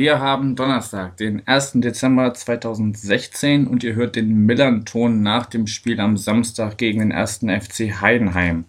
[0.00, 1.72] wir haben Donnerstag, den 1.
[1.74, 7.40] Dezember 2016 und ihr hört den Millern-Ton nach dem Spiel am Samstag gegen den 1.
[7.40, 8.64] FC Heidenheim.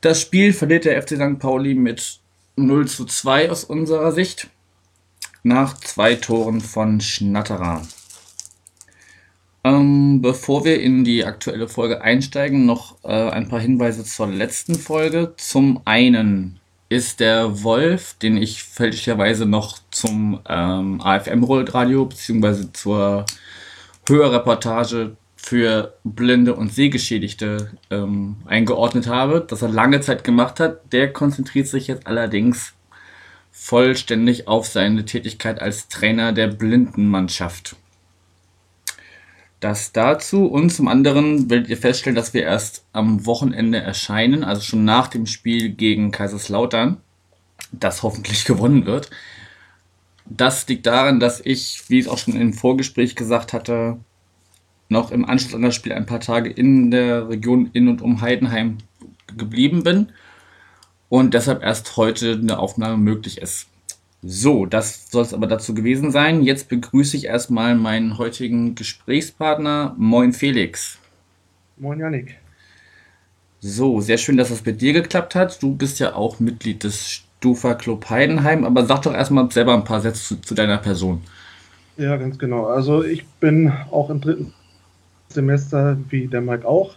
[0.00, 1.38] Das Spiel verliert der FC St.
[1.38, 2.18] Pauli mit
[2.56, 4.48] 0 zu 2 aus unserer Sicht
[5.44, 7.82] nach zwei Toren von Schnatterer.
[9.62, 14.74] Ähm, bevor wir in die aktuelle Folge einsteigen, noch äh, ein paar Hinweise zur letzten
[14.74, 15.34] Folge.
[15.36, 16.58] Zum einen
[16.88, 22.72] ist der Wolf, den ich fälschlicherweise noch zum ähm, AFM-Radio bzw.
[22.72, 23.26] zur
[24.08, 30.92] Hörreportage für Blinde und Sehgeschädigte ähm, eingeordnet habe, das er lange Zeit gemacht hat.
[30.92, 32.74] Der konzentriert sich jetzt allerdings
[33.52, 37.76] vollständig auf seine Tätigkeit als Trainer der Blindenmannschaft.
[39.60, 44.60] Das dazu und zum anderen werdet ihr feststellen, dass wir erst am Wochenende erscheinen, also
[44.60, 46.98] schon nach dem Spiel gegen Kaiserslautern,
[47.72, 49.10] das hoffentlich gewonnen wird.
[50.26, 53.98] Das liegt daran, dass ich, wie ich es auch schon im Vorgespräch gesagt hatte,
[54.88, 58.20] noch im Anschluss an das Spiel ein paar Tage in der Region in und um
[58.20, 58.78] Heidenheim
[59.36, 60.12] geblieben bin
[61.08, 63.68] und deshalb erst heute eine Aufnahme möglich ist.
[64.22, 66.42] So, das soll es aber dazu gewesen sein.
[66.42, 69.94] Jetzt begrüße ich erstmal meinen heutigen Gesprächspartner.
[69.98, 70.98] Moin Felix.
[71.76, 72.36] Moin Janik.
[73.60, 75.62] So, sehr schön, dass das bei dir geklappt hat.
[75.62, 79.84] Du bist ja auch Mitglied des Stufa Club Heidenheim, aber sag doch erstmal selber ein
[79.84, 81.20] paar Sätze zu, zu deiner Person.
[81.96, 82.66] Ja, ganz genau.
[82.66, 84.52] Also ich bin auch im dritten
[85.28, 86.96] Semester wie der Mike auch.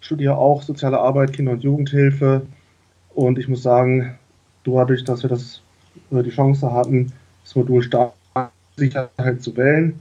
[0.00, 2.42] Studiere auch soziale Arbeit, Kinder- und Jugendhilfe.
[3.14, 4.18] Und ich muss sagen,
[4.64, 5.62] dadurch, dass wir das
[6.10, 7.12] die Chance hatten,
[7.44, 7.88] das Modul
[8.76, 10.00] Sicherheit zu wählen,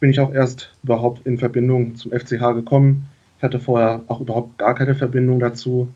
[0.00, 3.08] bin ich auch erst überhaupt in Verbindung zum FCH gekommen.
[3.38, 5.88] Ich hatte vorher auch überhaupt gar keine Verbindung dazu.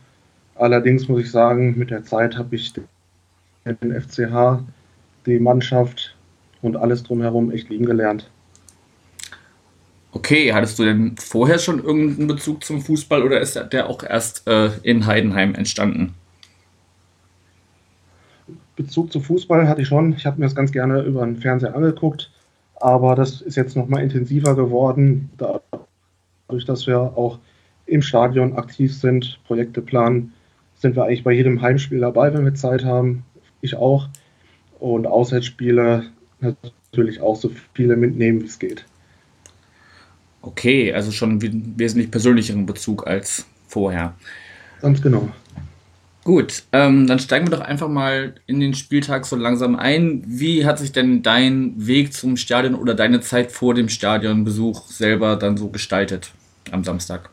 [0.54, 4.62] Allerdings muss ich sagen, mit der Zeit habe ich den FCH,
[5.26, 6.16] die Mannschaft
[6.62, 8.30] und alles drumherum echt lieben gelernt.
[10.12, 14.46] Okay, hattest du denn vorher schon irgendeinen Bezug zum Fußball oder ist der auch erst
[14.46, 16.14] äh, in Heidenheim entstanden?
[18.76, 20.14] Bezug zu Fußball hatte ich schon.
[20.14, 22.30] Ich habe mir das ganz gerne über den Fernseher angeguckt,
[22.76, 27.38] aber das ist jetzt nochmal intensiver geworden, dadurch, dass wir auch
[27.86, 30.32] im Stadion aktiv sind, Projekte planen,
[30.76, 33.24] sind wir eigentlich bei jedem Heimspiel dabei, wenn wir Zeit haben.
[33.60, 34.08] Ich auch.
[34.80, 36.04] Und Auswärtsspiele
[36.40, 38.84] natürlich auch so viele mitnehmen, wie es geht.
[40.42, 44.14] Okay, also schon einen wesentlich persönlicheren Bezug als vorher.
[44.80, 45.28] Ganz genau.
[46.24, 50.22] Gut, ähm, dann steigen wir doch einfach mal in den Spieltag so langsam ein.
[50.24, 55.34] Wie hat sich denn dein Weg zum Stadion oder deine Zeit vor dem Stadionbesuch selber
[55.34, 56.32] dann so gestaltet
[56.70, 57.30] am Samstag?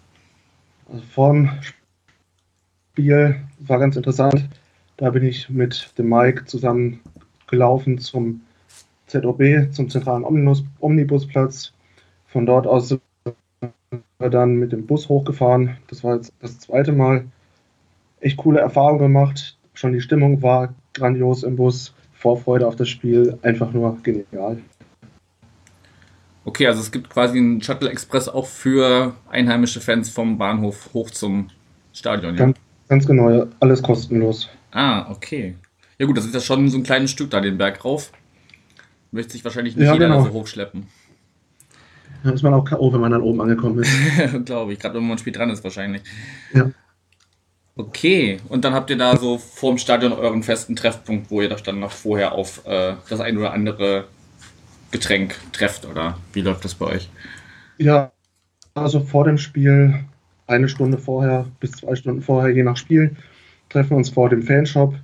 [0.91, 1.51] Also vor dem
[2.93, 4.49] Spiel war ganz interessant.
[4.97, 6.99] Da bin ich mit dem Mike zusammen
[7.45, 8.41] gelaufen zum
[9.05, 11.73] ZOB, zum zentralen Omnibus, Omnibusplatz.
[12.25, 13.01] Von dort aus sind
[14.17, 15.77] wir dann mit dem Bus hochgefahren.
[15.87, 17.25] Das war jetzt das zweite Mal
[18.21, 19.57] echt coole Erfahrung gemacht.
[19.73, 21.93] Schon die Stimmung war grandios im Bus.
[22.13, 24.57] Vorfreude auf das Spiel, einfach nur genial.
[26.43, 31.11] Okay, also es gibt quasi einen Shuttle Express auch für einheimische Fans vom Bahnhof hoch
[31.11, 31.47] zum
[31.93, 32.33] Stadion.
[32.33, 32.39] Ja?
[32.39, 32.57] Ganz,
[32.89, 34.49] ganz genau, alles kostenlos.
[34.71, 35.55] Ah, okay.
[35.97, 38.11] Ja gut, das ist ja schon so ein kleines Stück da den Berg rauf.
[39.11, 40.23] Möchte sich wahrscheinlich nicht ja, jeder genau.
[40.23, 40.87] so hochschleppen.
[42.23, 43.91] Da ist man auch K.O., wenn man dann oben angekommen ist.
[44.45, 46.01] Glaube ich, gerade wenn man spät dran ist wahrscheinlich.
[46.53, 46.69] Ja.
[47.79, 51.63] Okay, und dann habt ihr da so vorm Stadion euren festen Treffpunkt, wo ihr das
[51.63, 54.03] dann noch vorher auf äh, das ein oder andere
[54.91, 57.09] Getränk trefft, oder wie läuft das bei euch?
[57.77, 58.11] Ja,
[58.73, 60.03] also vor dem Spiel,
[60.45, 63.15] eine Stunde vorher bis zwei Stunden vorher, je nach Spiel,
[63.69, 64.95] treffen wir uns vor dem Fanshop,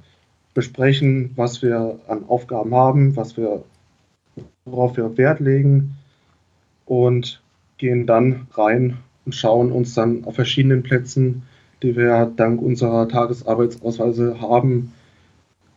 [0.53, 3.63] besprechen, was wir an Aufgaben haben, was wir,
[4.65, 5.95] worauf wir Wert legen
[6.85, 7.41] und
[7.77, 11.43] gehen dann rein und schauen uns dann auf verschiedenen Plätzen
[11.85, 14.91] die wir dank unserer Tagesarbeitsausweise haben,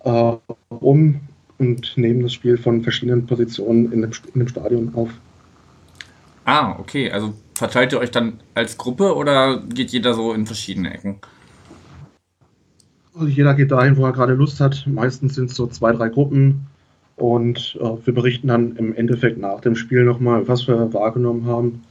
[0.04, 0.32] äh,
[0.70, 1.20] um
[1.58, 5.10] und nehmen das Spiel von verschiedenen Positionen in dem, in dem Stadion auf.
[6.44, 7.10] Ah, okay.
[7.10, 11.16] Also verteilt ihr euch dann als Gruppe oder geht jeder so in verschiedene Ecken?
[13.14, 14.86] Also jeder geht dahin, wo er gerade Lust hat.
[14.86, 16.66] Meistens sind es so zwei, drei Gruppen.
[17.16, 21.82] Und äh, wir berichten dann im Endeffekt nach dem Spiel nochmal, was wir wahrgenommen haben.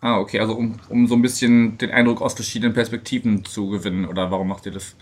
[0.00, 4.06] Ah, okay, also um, um so ein bisschen den Eindruck aus verschiedenen Perspektiven zu gewinnen,
[4.06, 4.96] oder warum macht ihr das?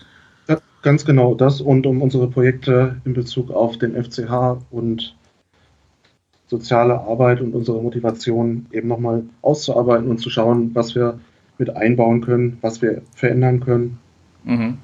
[0.48, 5.14] Ja, ganz genau das und um unsere Projekte in Bezug auf den FCH und
[6.48, 11.20] soziale Arbeit und unsere Motivation eben nochmal auszuarbeiten und zu schauen, was wir
[11.58, 13.98] mit einbauen können, was wir verändern können.
[14.44, 14.78] Mhm.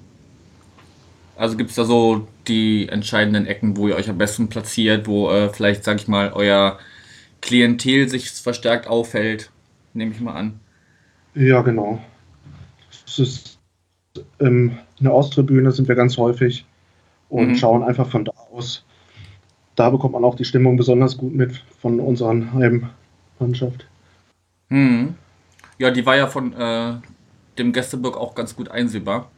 [1.36, 5.30] Also gibt es da so die entscheidenden Ecken, wo ihr euch am besten platziert, wo
[5.30, 6.78] äh, vielleicht, sag ich mal, euer
[7.40, 9.50] Klientel sich verstärkt aufhält,
[9.94, 10.60] nehme ich mal an.
[11.34, 12.00] Ja, genau.
[13.06, 13.58] Es ist,
[14.40, 16.64] ähm, in der Osttribüne sind wir ganz häufig
[17.28, 17.56] und mhm.
[17.56, 18.84] schauen einfach von da aus.
[19.74, 23.86] Da bekommt man auch die Stimmung besonders gut mit von unserer Heimmannschaft.
[24.68, 25.14] Mhm.
[25.78, 26.94] Ja, die war ja von äh,
[27.58, 29.30] dem Gästeburg auch ganz gut einsehbar.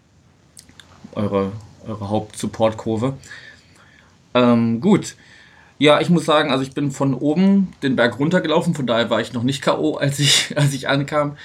[1.13, 1.53] Eure,
[1.87, 3.15] eure Hauptsupport-Kurve.
[4.35, 5.17] Ähm, gut.
[5.79, 9.21] Ja, ich muss sagen, also ich bin von oben den Berg runtergelaufen, von daher war
[9.21, 11.37] ich noch nicht K.O., als ich, als ich ankam.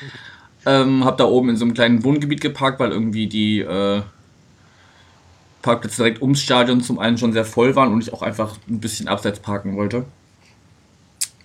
[0.66, 4.02] Ähm, hab da oben in so einem kleinen Wohngebiet geparkt, weil irgendwie die äh,
[5.62, 8.80] Parkplätze direkt ums Stadion zum einen schon sehr voll waren und ich auch einfach ein
[8.80, 10.06] bisschen abseits parken wollte.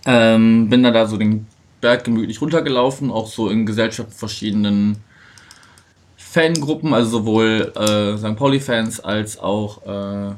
[0.05, 1.47] Ähm, bin dann da so den
[1.81, 4.99] Berg gemütlich runtergelaufen, auch so in Gesellschaft verschiedenen
[6.17, 8.37] Fangruppen, also sowohl äh, St.
[8.37, 10.35] Pauli-Fans als auch äh,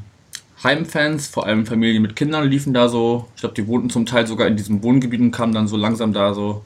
[0.62, 3.28] Heimfans, vor allem Familien mit Kindern liefen da so.
[3.34, 6.12] Ich glaube, die wohnten zum Teil sogar in diesem Wohngebiet und kamen dann so langsam
[6.12, 6.64] da so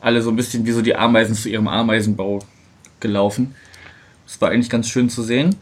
[0.00, 2.40] alle so ein bisschen wie so die Ameisen zu ihrem Ameisenbau
[3.00, 3.54] gelaufen.
[4.26, 5.56] Das war eigentlich ganz schön zu sehen.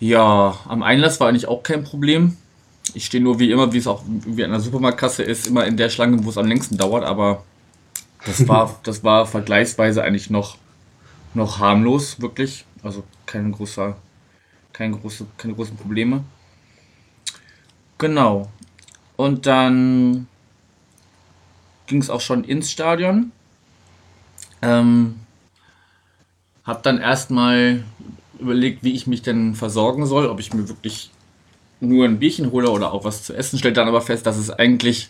[0.00, 2.36] Ja, am Einlass war eigentlich auch kein Problem.
[2.94, 5.76] Ich stehe nur wie immer, wie es auch wie an der Supermarktkasse ist, immer in
[5.76, 7.44] der Schlange, wo es am längsten dauert, aber
[8.24, 10.56] das war, das war vergleichsweise eigentlich noch,
[11.34, 12.64] noch harmlos, wirklich.
[12.82, 13.96] Also kein großer,
[14.76, 16.22] kein große, keine großen Probleme.
[17.96, 18.50] Genau.
[19.16, 20.28] Und dann
[21.86, 23.32] ging es auch schon ins Stadion.
[24.60, 25.20] Ähm,
[26.64, 27.84] hab dann erstmal
[28.38, 31.10] überlegt, wie ich mich denn versorgen soll, ob ich mir wirklich
[31.80, 33.58] nur ein Bierchen hole oder auch was zu essen.
[33.58, 35.08] Stellt dann aber fest, dass es eigentlich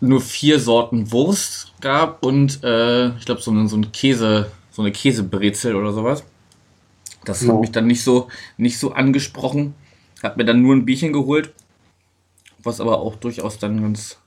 [0.00, 4.92] nur vier Sorten Wurst gab und äh, ich glaube so, so ein Käse, so eine
[4.92, 6.24] Käsebrezel oder sowas.
[7.24, 7.54] Das no.
[7.54, 9.74] hat mich dann nicht so, nicht so angesprochen.
[10.22, 11.52] Hat mir dann nur ein Bierchen geholt,
[12.62, 14.18] was aber auch durchaus dann ganz,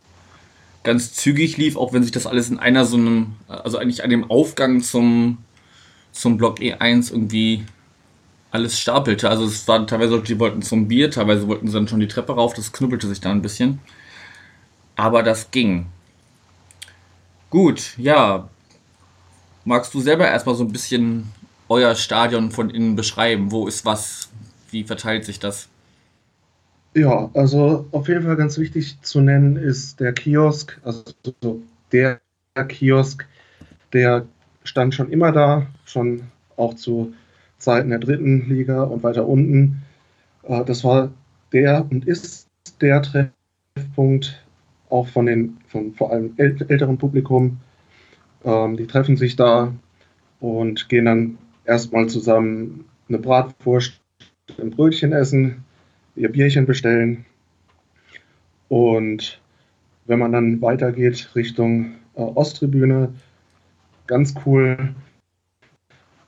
[0.84, 4.10] ganz zügig lief, auch wenn sich das alles in einer so einem, also eigentlich an
[4.10, 5.40] dem Aufgang zum,
[6.12, 7.64] zum Block E1 irgendwie
[8.52, 9.30] alles stapelte.
[9.30, 12.34] Also es waren teilweise die wollten zum Bier, teilweise wollten sie dann schon die Treppe
[12.34, 13.80] rauf, das knubbelte sich da ein bisschen.
[14.96, 15.88] Aber das ging.
[17.50, 18.50] Gut, ja.
[19.64, 21.32] Magst du selber erstmal so ein bisschen
[21.70, 23.52] euer Stadion von innen beschreiben?
[23.52, 24.30] Wo ist was?
[24.72, 25.70] Wie verteilt sich das?
[26.94, 31.04] Ja, also auf jeden Fall ganz wichtig zu nennen ist der Kiosk, also
[31.92, 32.20] der
[32.68, 33.28] Kiosk,
[33.94, 34.26] der
[34.64, 36.24] stand schon immer da, schon
[36.56, 37.14] auch zu
[37.60, 39.84] Zeiten der dritten Liga und weiter unten.
[40.44, 41.12] Äh, das war
[41.54, 42.48] der und ist
[42.82, 44.44] der Treffpunkt
[44.90, 47.58] auch von den, von vor allem älteren Publikum.
[48.44, 49.74] Ähm, die treffen sich da
[50.40, 51.38] und gehen dann
[51.68, 54.02] erstmal zusammen eine Bratwurst,
[54.60, 55.64] ein Brötchen essen,
[56.16, 57.26] ihr Bierchen bestellen.
[58.70, 59.40] Und
[60.06, 63.14] wenn man dann weitergeht Richtung äh, Osttribüne,
[64.08, 64.96] ganz cool,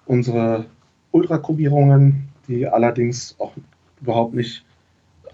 [0.06, 0.66] unsere
[1.12, 3.54] Ultragruppierungen, die allerdings auch
[4.02, 4.66] überhaupt nicht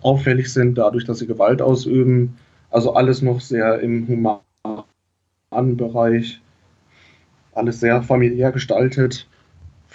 [0.02, 2.38] auffällig sind, dadurch, dass sie Gewalt ausüben.
[2.70, 6.42] Also alles noch sehr im humanen Bereich,
[7.54, 9.28] alles sehr familiär gestaltet.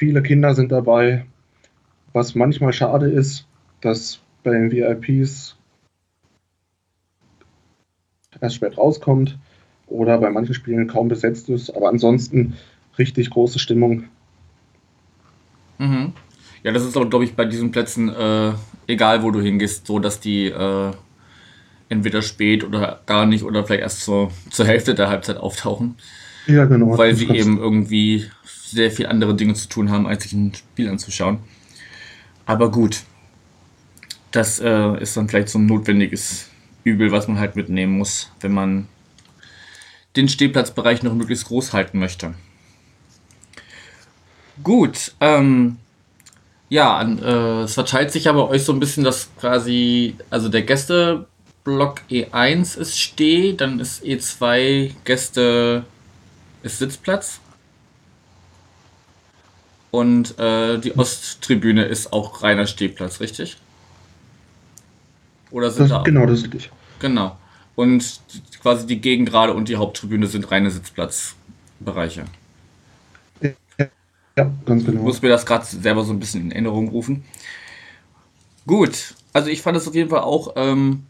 [0.01, 1.27] Viele Kinder sind dabei,
[2.15, 3.47] was manchmal schade ist,
[3.83, 5.59] dass bei den VIPs
[8.41, 9.39] erst spät rauskommt
[9.89, 12.55] oder bei manchen Spielen kaum besetzt ist, aber ansonsten
[12.97, 14.05] richtig große Stimmung
[15.77, 16.15] Mhm.
[16.63, 18.53] Ja, das ist auch, glaube ich, bei diesen Plätzen, äh,
[18.87, 20.93] egal wo du hingehst, so, dass die äh,
[21.91, 25.97] entweder spät oder gar nicht oder vielleicht erst zur, zur Hälfte der Halbzeit auftauchen.
[26.47, 26.97] Ja, genau.
[26.97, 28.31] Weil sie eben irgendwie
[28.71, 31.39] sehr viel andere Dinge zu tun haben, als sich ein Spiel anzuschauen.
[32.47, 33.03] Aber gut,
[34.31, 36.49] das äh, ist dann vielleicht so ein notwendiges
[36.85, 38.89] Übel, was man halt mitnehmen muss, wenn man
[40.17, 42.35] den Stehplatzbereich noch möglichst groß halten möchte.
[44.63, 45.77] Gut, ähm,
[46.69, 52.03] ja, äh, es verteilt sich aber euch so ein bisschen, dass quasi, also der Gästeblock
[52.11, 55.85] E1 ist Steh, dann ist E2 Gäste
[56.63, 57.41] ist Sitzplatz.
[59.91, 63.57] Und äh, die Osttribüne ist auch reiner Stehplatz, richtig?
[65.51, 66.71] Oder sind das, da Genau, das ist richtig.
[67.01, 67.37] Genau.
[67.75, 68.21] Und
[68.63, 72.25] quasi die Gegengrade und die Haupttribüne sind reine Sitzplatzbereiche.
[74.37, 74.99] Ja, ganz genau.
[74.99, 77.25] Ich muss mir das gerade selber so ein bisschen in Erinnerung rufen.
[78.67, 81.05] Gut, also ich fand es auf jeden Fall auch ähm,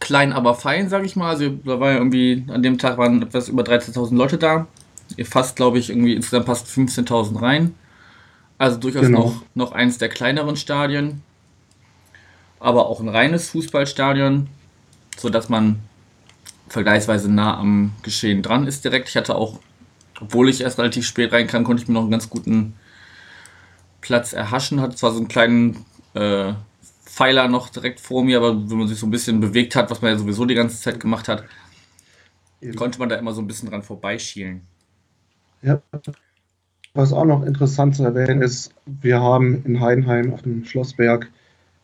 [0.00, 1.30] klein, aber fein, sage ich mal.
[1.30, 4.66] Also da war ja irgendwie, an dem Tag waren etwas über 13.000 Leute da.
[5.16, 7.74] Ihr fasst, glaube ich, irgendwie insgesamt passt 15.000 rein.
[8.58, 9.24] Also durchaus genau.
[9.24, 11.22] noch, noch eins der kleineren Stadien.
[12.60, 14.48] Aber auch ein reines Fußballstadion,
[15.18, 15.80] sodass man
[16.68, 19.08] vergleichsweise nah am Geschehen dran ist direkt.
[19.08, 19.58] Ich hatte auch,
[20.20, 22.74] obwohl ich erst relativ spät rein kann, konnte ich mir noch einen ganz guten
[24.00, 24.80] Platz erhaschen.
[24.80, 26.54] Hatte zwar so einen kleinen äh,
[27.04, 30.00] Pfeiler noch direkt vor mir, aber wenn man sich so ein bisschen bewegt hat, was
[30.00, 31.44] man ja sowieso die ganze Zeit gemacht hat,
[32.60, 32.74] Eben.
[32.74, 34.62] konnte man da immer so ein bisschen dran vorbeischielen.
[35.62, 35.80] Ja.
[36.94, 41.30] Was auch noch interessant zu erwähnen ist, wir haben in Heidenheim auf dem Schlossberg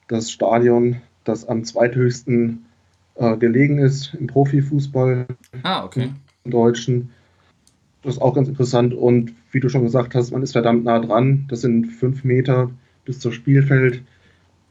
[0.09, 2.67] das Stadion, das am zweithöchsten
[3.15, 5.27] äh, gelegen ist im Profifußball.
[5.63, 6.11] Ah, okay.
[6.45, 7.11] Im Deutschen.
[8.03, 10.99] Das ist auch ganz interessant und wie du schon gesagt hast, man ist verdammt nah
[10.99, 11.47] dran.
[11.49, 12.71] Das sind fünf Meter
[13.05, 14.03] bis zum Spielfeld.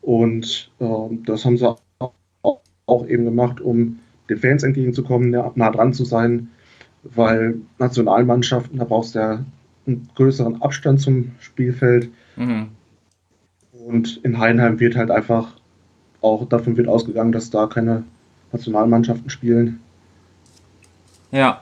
[0.01, 0.85] Und äh,
[1.25, 1.81] das haben sie auch,
[2.85, 3.99] auch, eben gemacht, um
[4.29, 6.49] den Fans entgegenzukommen, nah, nah dran zu sein,
[7.03, 9.45] weil Nationalmannschaften, da brauchst du ja
[9.85, 12.09] einen größeren Abstand zum Spielfeld.
[12.35, 12.69] Mhm.
[13.71, 15.53] Und in Heinheim wird halt einfach
[16.21, 18.03] auch davon wird ausgegangen, dass da keine
[18.51, 19.79] Nationalmannschaften spielen.
[21.31, 21.61] Ja.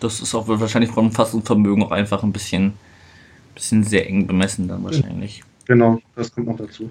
[0.00, 2.74] Das ist auch wahrscheinlich von Fassungsvermögen auch einfach ein bisschen,
[3.54, 5.42] bisschen sehr eng bemessen dann wahrscheinlich.
[5.64, 6.90] Genau, das kommt noch dazu.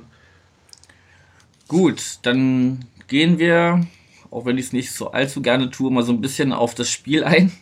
[1.68, 3.86] Gut, dann gehen wir,
[4.36, 6.90] auch wenn ich es nicht so allzu gerne tue, mal so ein bisschen auf das
[6.90, 7.52] Spiel ein.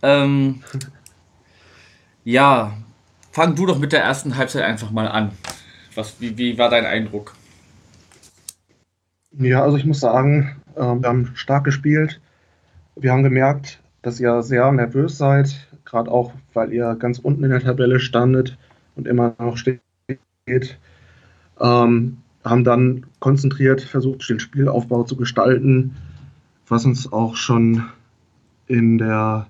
[0.00, 0.62] Ähm,
[2.22, 2.72] ja,
[3.32, 5.32] fang du doch mit der ersten Halbzeit einfach mal an.
[5.96, 7.34] Was, wie, wie war dein Eindruck?
[9.32, 12.20] Ja, also ich muss sagen, äh, wir haben stark gespielt.
[12.94, 17.50] Wir haben gemerkt, dass ihr sehr nervös seid, gerade auch, weil ihr ganz unten in
[17.50, 18.56] der Tabelle standet
[18.94, 19.80] und immer noch steht.
[21.58, 22.18] Ähm,
[22.48, 25.96] haben dann konzentriert versucht, den Spielaufbau zu gestalten,
[26.66, 27.84] was uns auch schon
[28.66, 29.46] in der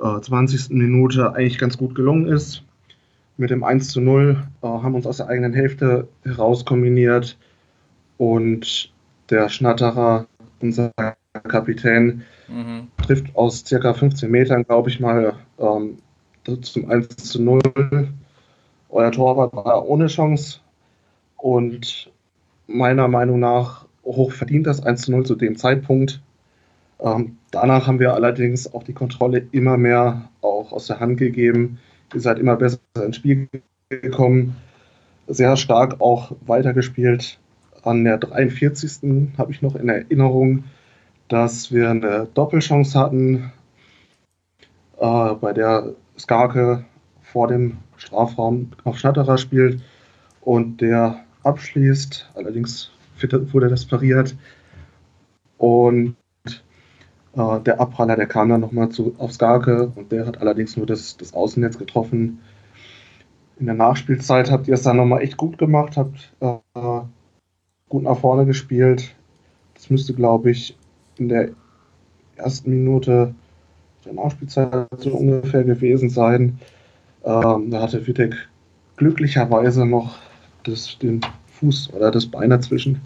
[0.00, 0.70] äh, 20.
[0.70, 2.62] Minute eigentlich ganz gut gelungen ist.
[3.38, 7.38] Mit dem 1 zu 0 äh, haben uns aus der eigenen Hälfte heraus kombiniert
[8.18, 8.92] und
[9.30, 10.26] der Schnatterer,
[10.60, 10.92] unser
[11.48, 12.88] Kapitän, mhm.
[13.02, 15.98] trifft aus circa 15 Metern, glaube ich mal, ähm,
[16.62, 17.60] zum 1 zu 0.
[18.88, 20.60] Euer Torwart war ohne Chance
[21.36, 22.10] und
[22.66, 26.20] meiner Meinung nach hoch verdient das 1 zu 0 zu dem Zeitpunkt.
[27.00, 31.78] Ähm, danach haben wir allerdings auch die Kontrolle immer mehr auch aus der Hand gegeben.
[32.14, 33.48] Ihr seid immer besser ins Spiel
[33.88, 34.56] gekommen,
[35.26, 37.38] sehr stark auch weitergespielt.
[37.82, 39.30] An der 43.
[39.38, 40.64] habe ich noch in Erinnerung,
[41.28, 43.52] dass wir eine Doppelchance hatten,
[44.98, 46.84] äh, bei der Skarke
[47.22, 49.82] vor dem Strafraum auf Schnatterer spielt
[50.40, 52.30] und der abschließt.
[52.34, 52.90] Allerdings
[53.52, 54.36] wurde das pariert.
[55.58, 56.16] Und
[57.36, 58.88] äh, der Abpraller, der kam dann nochmal
[59.18, 62.40] aufs Garke und der hat allerdings nur das, das Außennetz getroffen.
[63.58, 67.00] In der Nachspielzeit habt ihr es dann nochmal echt gut gemacht, habt äh,
[67.88, 69.14] gut nach vorne gespielt.
[69.74, 70.76] Das müsste, glaube ich,
[71.16, 71.50] in der
[72.36, 73.34] ersten Minute
[74.04, 76.58] der Nachspielzeit so ungefähr gewesen sein.
[77.24, 78.48] Ähm, da hatte Wittek
[78.96, 80.18] glücklicherweise noch
[80.66, 81.20] das, den
[81.58, 83.00] Fuß oder das Bein dazwischen.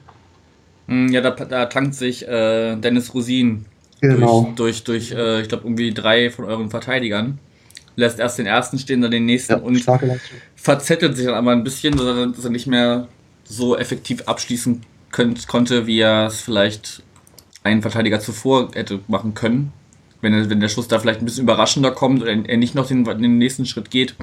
[0.89, 3.65] Hm, ja, da, da tankt sich äh, Dennis Rosin
[4.01, 4.53] genau.
[4.57, 7.39] durch, durch, durch äh, ich glaube, irgendwie drei von euren Verteidigern.
[7.97, 9.85] Lässt erst den ersten stehen, dann den nächsten ja, und
[10.55, 13.09] verzettelt sich dann aber ein bisschen, dass er nicht mehr
[13.45, 17.03] so effektiv abschließen könnt, konnte, wie er es vielleicht
[17.63, 19.73] einen Verteidiger zuvor hätte machen können.
[20.23, 22.87] Wenn, er, wenn der Schuss da vielleicht ein bisschen überraschender kommt oder er nicht noch
[22.87, 24.15] den, den nächsten Schritt geht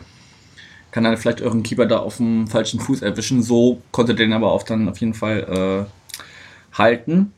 [0.91, 3.44] kann dann vielleicht euren Keeper da auf dem falschen Fuß erwischen.
[3.44, 7.34] So konnte den aber auch dann auf jeden Fall äh, halten.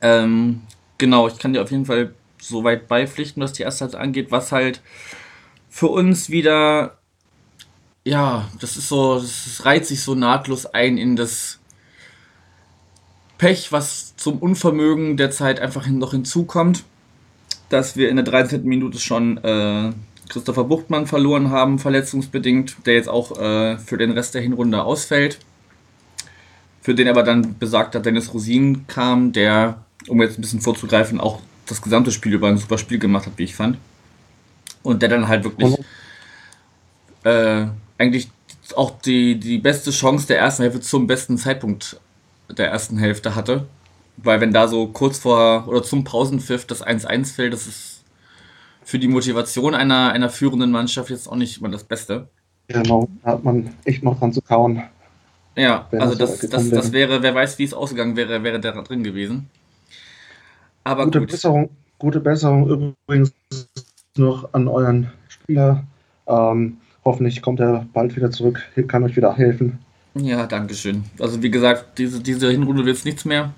[0.00, 0.62] Ähm,
[0.98, 4.30] genau, ich kann dir auf jeden Fall so weit beipflichten, was die erste Halbzeit angeht,
[4.30, 4.80] was halt
[5.68, 6.98] für uns wieder,
[8.04, 11.58] ja, das ist so, das reiht sich so nahtlos ein in das
[13.38, 16.84] Pech, was zum Unvermögen der Zeit einfach noch hinzukommt,
[17.68, 18.64] dass wir in der 13.
[18.64, 19.92] Minute schon äh,
[20.30, 25.38] Christopher Buchtmann verloren haben, verletzungsbedingt, der jetzt auch äh, für den Rest der Hinrunde ausfällt.
[26.80, 31.40] Für den aber dann besagter Dennis Rosin kam, der, um jetzt ein bisschen vorzugreifen, auch
[31.66, 33.76] das gesamte Spiel über ein super Spiel gemacht hat, wie ich fand.
[34.82, 35.76] Und der dann halt wirklich
[37.24, 37.66] äh,
[37.98, 38.30] eigentlich
[38.76, 42.00] auch die, die beste Chance der ersten Hälfte zum besten Zeitpunkt
[42.48, 43.66] der ersten Hälfte hatte.
[44.16, 47.89] Weil wenn da so kurz vor oder zum Pausenpfiff das 1-1 fällt, das ist
[48.82, 52.28] für die Motivation einer, einer führenden Mannschaft jetzt auch nicht immer das Beste.
[52.68, 54.82] Genau, da hat man echt noch dran zu kauen.
[55.56, 59.02] Ja, also das, das, das wäre, wer weiß, wie es ausgegangen wäre, wäre der drin
[59.02, 59.50] gewesen.
[60.84, 61.30] Aber gute gut.
[61.30, 63.32] Besserung, gute Besserung übrigens
[64.16, 65.84] noch an euren Spieler.
[66.26, 69.78] Ähm, hoffentlich kommt er bald wieder zurück, kann euch wieder helfen.
[70.14, 71.04] Ja, danke schön.
[71.18, 73.52] Also wie gesagt, diese, diese Hinrunde wird es nichts mehr.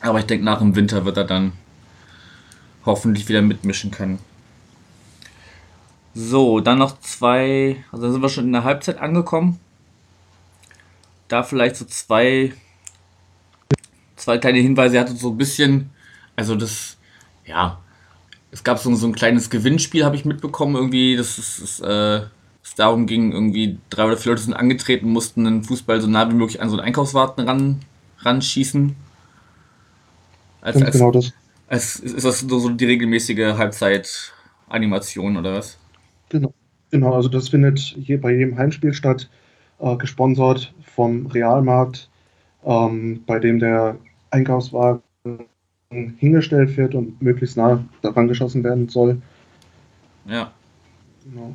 [0.00, 1.52] Aber ich denke, nach dem Winter wird er dann
[2.84, 4.18] hoffentlich wieder mitmischen können.
[6.14, 9.60] So, dann noch zwei, also dann sind wir schon in der Halbzeit angekommen.
[11.28, 12.52] Da vielleicht so zwei,
[14.16, 14.96] zwei kleine Hinweise.
[14.96, 15.90] Er hatte so ein bisschen,
[16.34, 16.96] also das,
[17.44, 17.78] ja,
[18.50, 22.22] es gab so, so ein kleines Gewinnspiel, habe ich mitbekommen, irgendwie, das ist, ist äh,
[22.62, 26.28] es darum ging, irgendwie drei oder vier Leute sind angetreten, mussten den Fußball so nah
[26.28, 27.80] wie möglich an so einen Einkaufswarten ran,
[28.18, 28.94] ranschießen.
[30.60, 31.32] Als, als, genau das.
[31.68, 35.78] Als, ist das so, so die regelmäßige Halbzeit-Animation oder was?
[36.30, 36.54] Genau.
[36.90, 39.28] Genau, also das findet hier bei jedem Heimspiel statt,
[39.78, 42.10] äh, gesponsert vom Realmarkt,
[42.64, 43.96] ähm, bei dem der
[44.30, 45.02] Einkaufswagen
[46.18, 49.20] hingestellt wird und möglichst nah daran geschossen werden soll.
[50.26, 50.52] Ja.
[51.24, 51.54] Genau.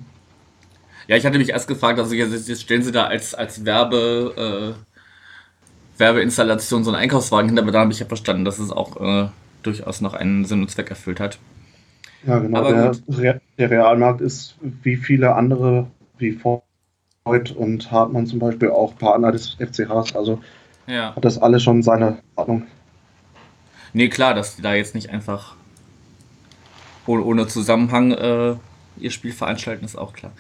[1.08, 6.00] Ja, ich hatte mich erst gefragt, also jetzt stellen Sie da als, als Werbe, äh,
[6.00, 9.30] Werbeinstallation so einen Einkaufswagen hin, aber da habe ich ja verstanden, dass es auch äh,
[9.64, 11.40] durchaus noch einen Sinn und Zweck erfüllt hat.
[12.26, 12.64] Ja, genau.
[12.64, 18.98] Der, Re der, Realmarkt ist wie viele andere, wie Freud und Hartmann zum Beispiel, auch
[18.98, 20.16] Partner des FCHs.
[20.16, 20.42] Also
[20.88, 21.16] ja.
[21.16, 22.64] hat das alles schon seine Ordnung.
[23.94, 25.56] Nee, klar, dass die da jetzt nicht einfach
[27.06, 28.56] ohne, ohne Zusammenhang äh,
[28.98, 30.32] ihr Spiel veranstalten, ist auch klar.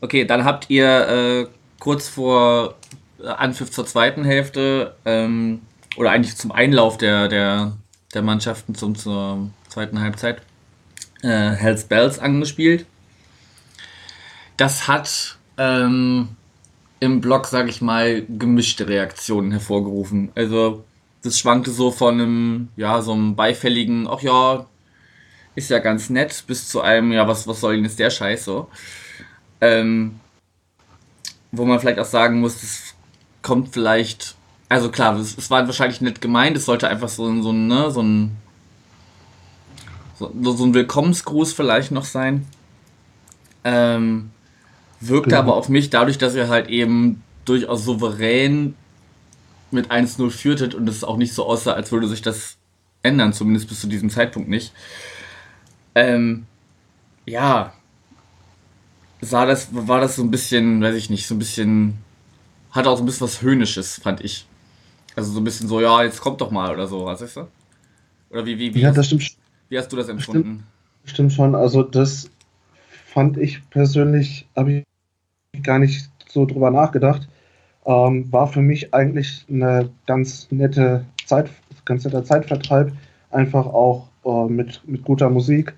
[0.00, 1.46] Okay, dann habt ihr äh,
[1.78, 2.74] kurz vor
[3.24, 5.62] Anpfiff zur zweiten Hälfte ähm,
[5.96, 7.72] oder eigentlich zum Einlauf der, der,
[8.12, 10.42] der Mannschaften zum, zur zweiten Halbzeit
[11.22, 12.86] äh, Hells Bells angespielt.
[14.56, 16.28] Das hat ähm,
[17.00, 20.30] im Blog, sag ich mal, gemischte Reaktionen hervorgerufen.
[20.34, 20.84] Also
[21.22, 24.66] das schwankte so von einem, ja, so einem beifälligen, ach ja,
[25.54, 28.44] ist ja ganz nett, bis zu einem, ja, was, was soll denn jetzt der Scheiß
[28.44, 28.68] so?
[29.60, 30.20] Ähm,
[31.52, 32.94] wo man vielleicht auch sagen muss, es
[33.42, 34.36] kommt vielleicht,
[34.68, 38.36] also klar, es, war wahrscheinlich nicht gemeint, es sollte einfach so, so, ne, so ein
[40.18, 42.46] so, so ein Willkommensgruß vielleicht noch sein.
[43.64, 44.30] Ähm,
[45.00, 45.40] wirkte ja.
[45.40, 48.74] aber auf mich dadurch, dass er halt eben durchaus souverän
[49.70, 52.56] mit 1-0 führtet und es auch nicht so aussah, als würde sich das
[53.02, 54.72] ändern, zumindest bis zu diesem Zeitpunkt nicht.
[55.94, 56.46] Ähm,
[57.24, 57.72] ja,
[59.20, 61.98] sah das, war das so ein bisschen, weiß ich nicht, so ein bisschen,
[62.70, 64.46] hatte auch so ein bisschen was Höhnisches, fand ich.
[65.14, 67.46] Also so ein bisschen so, ja, jetzt kommt doch mal oder so, was ist das?
[68.30, 69.36] Oder wie, wie, wie, ja, das stimmt.
[69.68, 70.64] Wie hast du das empfunden?
[71.04, 72.30] Stimmt, stimmt schon, also das
[73.06, 74.84] fand ich persönlich, habe
[75.52, 77.28] ich gar nicht so drüber nachgedacht.
[77.84, 81.50] Ähm, war für mich eigentlich eine ganz nette Zeit,
[81.84, 82.92] ganz netter Zeitvertreib,
[83.30, 85.72] einfach auch äh, mit, mit guter Musik.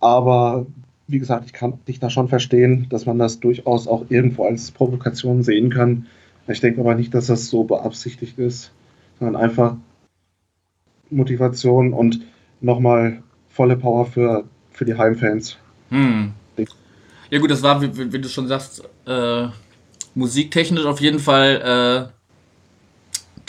[0.00, 0.66] Aber
[1.06, 4.70] wie gesagt, ich kann dich da schon verstehen, dass man das durchaus auch irgendwo als
[4.70, 6.06] Provokation sehen kann.
[6.46, 8.72] Ich denke aber nicht, dass das so beabsichtigt ist,
[9.18, 9.76] sondern einfach
[11.10, 12.20] Motivation und
[12.60, 15.56] nochmal volle Power für, für die Heimfans.
[15.90, 16.32] Hm.
[17.30, 19.48] Ja gut, das war, wie, wie du schon sagst, äh,
[20.14, 22.18] musiktechnisch auf jeden Fall äh,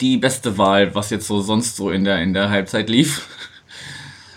[0.00, 3.26] die beste Wahl, was jetzt so sonst so in der, in der Halbzeit lief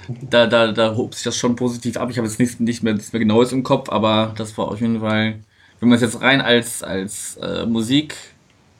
[0.29, 2.09] da, da, da hob sich das schon positiv ab.
[2.09, 4.81] Ich habe jetzt nicht, nicht, mehr, nicht mehr genaues im Kopf, aber das war auf
[4.81, 5.39] jeden Fall,
[5.79, 8.15] wenn man es jetzt rein als, als äh, Musik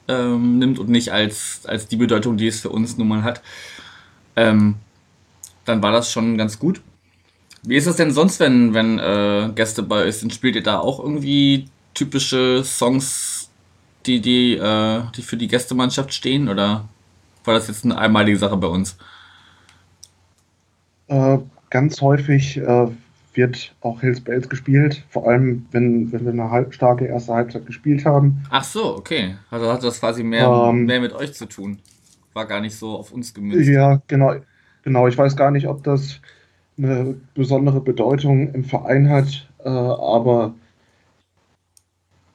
[0.08, 3.42] ähm, nimmt und nicht als, als die Bedeutung, die es für uns nun mal hat,
[4.36, 4.76] ähm,
[5.64, 6.80] dann war das schon ganz gut.
[7.62, 10.34] Wie ist es denn sonst, wenn, wenn äh, Gäste bei euch sind?
[10.34, 13.50] Spielt ihr da auch irgendwie typische Songs,
[14.04, 16.48] die, die, äh, die für die Gästemannschaft stehen?
[16.48, 16.86] Oder
[17.44, 18.96] war das jetzt eine einmalige Sache bei uns?
[21.08, 21.38] Äh,
[21.70, 22.88] ganz häufig äh,
[23.32, 27.66] wird auch Hills Bells gespielt, vor allem wenn, wenn wir eine halb starke erste Halbzeit
[27.66, 28.44] gespielt haben.
[28.50, 29.36] Ach so, okay.
[29.50, 31.78] Also hat das quasi mehr, ähm, mehr mit euch zu tun.
[32.34, 33.68] War gar nicht so auf uns gemünzt.
[33.68, 34.34] Ja, genau.
[34.82, 36.20] Genau, ich weiß gar nicht, ob das
[36.76, 40.54] eine besondere Bedeutung im Verein hat, äh, aber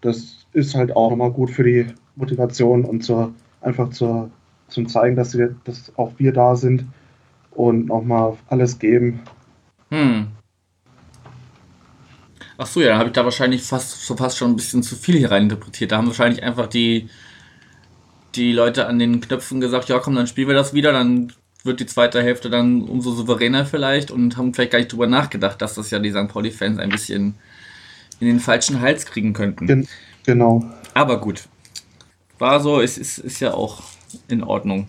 [0.01, 1.85] das ist halt auch nochmal gut für die
[2.15, 4.31] Motivation und zur, einfach zur,
[4.67, 6.85] zum Zeigen, dass, wir, dass auch wir da sind
[7.51, 9.19] und nochmal alles geben.
[9.89, 10.27] Hm.
[12.57, 14.95] Ach so, ja, dann habe ich da wahrscheinlich fast, so fast schon ein bisschen zu
[14.95, 15.91] viel hier rein interpretiert.
[15.91, 17.09] Da haben wahrscheinlich einfach die,
[18.35, 21.79] die Leute an den Knöpfen gesagt, ja komm, dann spielen wir das wieder, dann wird
[21.79, 25.75] die zweite Hälfte dann umso souveräner vielleicht und haben vielleicht gar nicht drüber nachgedacht, dass
[25.75, 26.27] das ja die St.
[26.27, 27.35] Pauli-Fans ein bisschen
[28.19, 29.67] in den falschen Hals kriegen könnten.
[29.67, 29.87] Gen
[30.25, 30.63] genau.
[30.93, 31.43] Aber gut.
[32.37, 33.83] war so, ist, ist, ist ja auch
[34.27, 34.87] in Ordnung.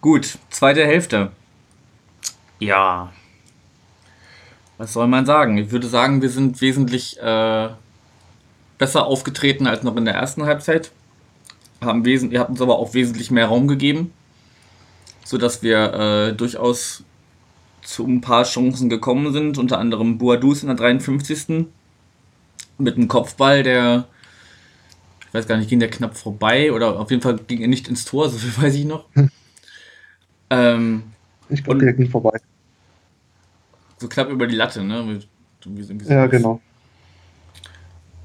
[0.00, 1.30] Gut, zweite Hälfte.
[2.58, 3.12] Ja.
[4.78, 5.58] Was soll man sagen?
[5.58, 7.68] Ich würde sagen, wir sind wesentlich äh,
[8.78, 10.90] besser aufgetreten als noch in der ersten Halbzeit.
[11.80, 14.12] Haben wesen ihr habt uns aber auch wesentlich mehr Raum gegeben,
[15.24, 17.04] sodass wir äh, durchaus
[17.82, 19.58] zu ein paar Chancen gekommen sind.
[19.58, 21.66] Unter anderem Boadus in der 53.
[22.78, 24.06] mit einem Kopfball, der
[25.30, 27.86] ich weiß gar nicht, ging der knapp vorbei oder auf jeden Fall ging er nicht
[27.86, 29.04] ins Tor, so viel weiß ich noch.
[29.14, 29.30] Hm.
[30.50, 31.02] Ähm,
[31.48, 32.40] ich glaube, der ging vorbei.
[33.98, 35.20] So knapp über die Latte, ne?
[36.08, 36.60] ja, genau.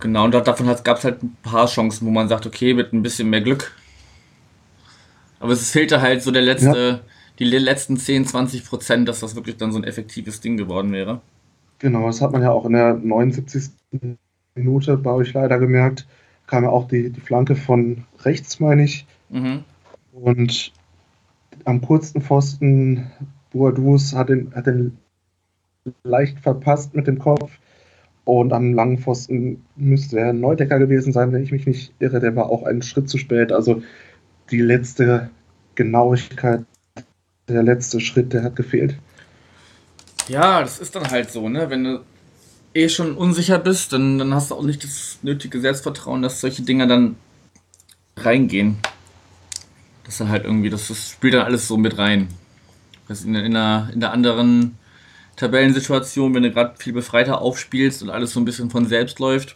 [0.06, 3.02] Genau, und davon gab es halt ein paar Chancen, wo man sagt, okay, mit ein
[3.02, 3.76] bisschen mehr Glück.
[5.39, 7.00] Aber es fehlte halt so der letzte, ja.
[7.39, 11.22] die letzten 10, 20 Prozent, dass das wirklich dann so ein effektives Ding geworden wäre.
[11.80, 13.72] Genau, das hat man ja auch in der 79.
[14.54, 16.06] Minute bei euch leider gemerkt
[16.48, 19.06] kam ja auch die, die Flanke von rechts, meine ich.
[19.30, 19.63] Mhm.
[20.13, 20.72] Und
[21.63, 23.12] am kurzen Pfosten,
[23.52, 24.98] Boadus hat den, hat den
[26.04, 27.58] leicht verpasst mit dem Kopf.
[28.26, 32.20] Und am langen Pfosten müsste er Neudecker gewesen sein, wenn ich mich nicht irre.
[32.20, 33.52] Der war auch einen Schritt zu spät.
[33.52, 33.84] Also
[34.50, 35.30] die letzte
[35.76, 36.66] Genauigkeit,
[37.48, 38.96] der letzte Schritt, der hat gefehlt.
[40.28, 41.70] Ja, das ist dann halt so, ne?
[41.70, 42.02] Wenn du
[42.74, 46.64] eh schon unsicher bist, dann, dann hast du auch nicht das nötige Selbstvertrauen, dass solche
[46.64, 47.16] Dinge dann
[48.18, 48.78] reingehen.
[50.04, 52.28] Das ist halt irgendwie, das, das spielt dann alles so mit rein.
[53.08, 54.78] Das in, in, einer, in der anderen
[55.36, 59.56] Tabellensituation, wenn du gerade viel befreiter aufspielst und alles so ein bisschen von selbst läuft,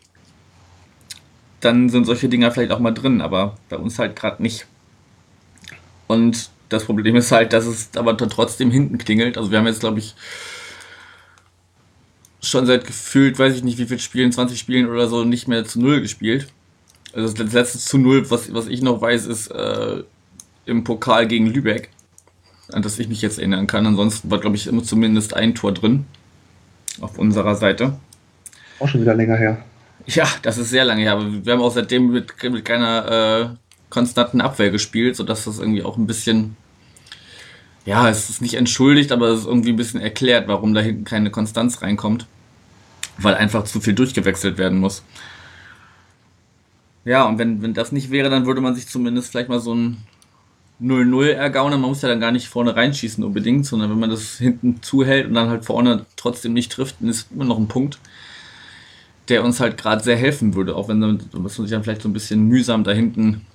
[1.61, 4.65] dann sind solche Dinger vielleicht auch mal drin, aber bei uns halt gerade nicht.
[6.07, 9.37] Und das Problem ist halt, dass es aber trotzdem hinten klingelt.
[9.37, 10.15] Also wir haben jetzt, glaube ich,
[12.41, 15.65] schon seit gefühlt, weiß ich nicht wie viel Spielen, 20 Spielen oder so, nicht mehr
[15.65, 16.47] zu Null gespielt.
[17.13, 20.03] Also das letzte zu Null, was, was ich noch weiß, ist äh,
[20.65, 21.89] im Pokal gegen Lübeck,
[22.73, 23.85] an das ich mich jetzt erinnern kann.
[23.85, 26.05] Ansonsten war, glaube ich, immer zumindest ein Tor drin
[27.01, 27.97] auf unserer Seite.
[28.79, 29.63] Auch schon wieder länger her.
[30.05, 33.55] Ja, das ist sehr lange her, aber wir haben auch seitdem mit, mit keiner äh,
[33.89, 36.55] konstanten Abwehr gespielt, sodass das irgendwie auch ein bisschen
[37.85, 41.05] ja, es ist nicht entschuldigt, aber es ist irgendwie ein bisschen erklärt, warum da hinten
[41.05, 42.27] keine Konstanz reinkommt.
[43.17, 45.03] Weil einfach zu viel durchgewechselt werden muss.
[47.03, 49.73] Ja, und wenn, wenn das nicht wäre, dann würde man sich zumindest vielleicht mal so
[49.73, 49.97] ein
[50.81, 51.81] 0-0 ergaunern.
[51.81, 55.27] Man muss ja dann gar nicht vorne reinschießen unbedingt, sondern wenn man das hinten zuhält
[55.27, 57.99] und dann halt vorne trotzdem nicht trifft, dann ist immer noch ein Punkt,
[59.27, 60.75] der uns halt gerade sehr helfen würde.
[60.75, 63.45] Auch wenn man sich dann vielleicht so ein bisschen mühsam da hinten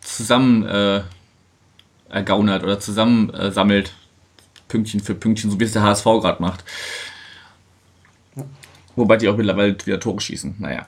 [0.00, 1.02] zusammen äh,
[2.08, 3.92] ergaunert oder zusammensammelt,
[4.68, 6.64] Pünktchen für Pünktchen, so wie es der HSV gerade macht.
[8.94, 10.56] Wobei die auch mittlerweile wieder Tore schießen.
[10.58, 10.86] Naja.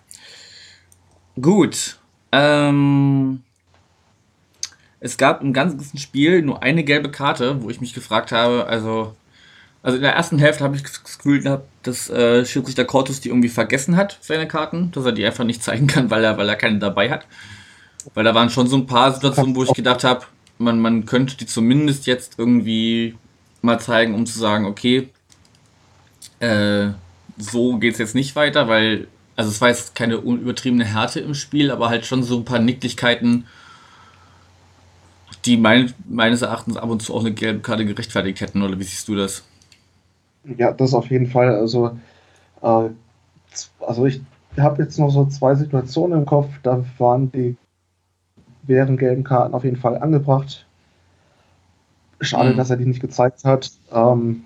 [1.40, 1.98] Gut.
[2.32, 3.42] Ähm,
[5.00, 9.14] es gab im ganzen Spiel nur eine gelbe Karte, wo ich mich gefragt habe, also,
[9.82, 13.48] also in der ersten Hälfte habe ich Gefühl gehabt, dass äh, Schiedsrichter Cortus die irgendwie
[13.48, 16.56] vergessen hat, seine Karten, dass er die einfach nicht zeigen kann, weil er, weil er
[16.56, 17.26] keine dabei hat.
[18.14, 20.24] Weil da waren schon so ein paar Situationen, wo ich gedacht habe,
[20.58, 23.14] man, man könnte die zumindest jetzt irgendwie
[23.62, 25.08] mal zeigen, um zu sagen, okay,
[26.40, 26.88] äh,
[27.36, 29.06] so geht es jetzt nicht weiter, weil,
[29.36, 32.58] also es war jetzt keine übertriebene Härte im Spiel, aber halt schon so ein paar
[32.58, 33.46] Nicklichkeiten,
[35.48, 38.84] die mein, meines Erachtens ab und zu auch eine gelbe Karte gerechtfertigt hätten, oder wie
[38.84, 39.42] siehst du das?
[40.56, 41.54] Ja, das auf jeden Fall.
[41.54, 41.98] Also,
[42.62, 42.88] äh,
[43.80, 44.20] also ich
[44.58, 47.56] habe jetzt noch so zwei Situationen im Kopf, da waren die
[48.64, 50.66] wären gelben Karten auf jeden Fall angebracht.
[52.20, 52.56] Schade, mhm.
[52.58, 53.70] dass er die nicht gezeigt hat.
[53.90, 54.44] Ähm,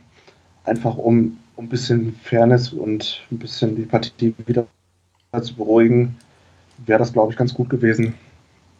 [0.64, 4.66] einfach um, um ein bisschen Fairness und ein bisschen die Partie wieder
[5.40, 6.16] zu beruhigen,
[6.86, 8.14] wäre das, glaube ich, ganz gut gewesen.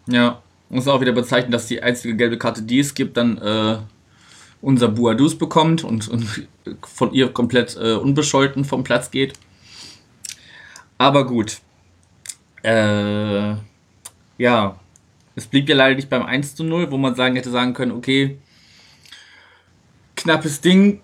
[0.07, 0.42] Ja,
[0.73, 3.77] muss auch wieder bezeichnen, dass die einzige gelbe Karte, die es gibt, dann äh,
[4.63, 6.49] unser Buadus bekommt und, und,
[6.83, 9.35] von ihr komplett äh, unbescholten vom Platz geht.
[10.99, 11.59] Aber gut.
[12.63, 13.55] Äh,
[14.39, 14.77] ja,
[15.35, 17.93] es blieb ja leider nicht beim 1 zu 0, wo man sagen hätte sagen können,
[17.93, 18.39] okay,
[20.17, 21.01] knappes Ding,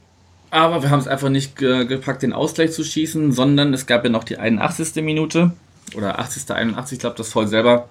[0.51, 4.05] aber wir haben es einfach nicht ge gepackt, den Ausgleich zu schießen, sondern es gab
[4.05, 5.03] ja noch die 81.
[5.03, 5.53] Minute
[5.95, 6.51] oder 80.
[6.51, 7.89] 81, ich glaube, das Voll selber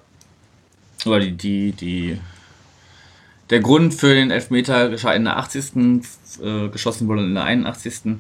[1.06, 2.18] oder die, die, die,
[3.50, 6.04] der Grund für den Elfmeter geschah in der 80.
[6.42, 8.18] Äh, geschossen wurde in der 81.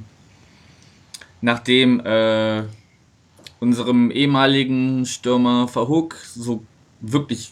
[1.42, 2.64] Nachdem äh,
[3.60, 6.64] unserem ehemaligen Stürmer Verhook so
[7.02, 7.52] wirklich